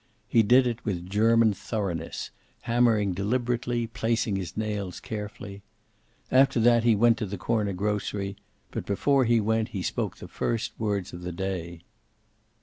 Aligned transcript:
He 0.27 0.41
did 0.41 0.65
it 0.65 0.83
with 0.83 1.07
German 1.07 1.53
thoroughness, 1.53 2.31
hammering 2.61 3.13
deliberately, 3.13 3.85
placing 3.85 4.35
his 4.35 4.57
nails 4.57 4.99
carefully. 4.99 5.61
After 6.31 6.59
that 6.59 6.83
he 6.83 6.95
went 6.95 7.19
to 7.19 7.27
the 7.27 7.37
corner 7.37 7.73
grocery, 7.73 8.35
but 8.71 8.87
before 8.87 9.25
he 9.25 9.39
went 9.39 9.67
he 9.67 9.83
spoke 9.83 10.17
the 10.17 10.27
first 10.27 10.71
words 10.79 11.13
of 11.13 11.21
the 11.21 11.31
day. 11.31 11.81